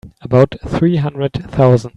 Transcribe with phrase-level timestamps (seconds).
[0.21, 1.89] About three hundred thousand.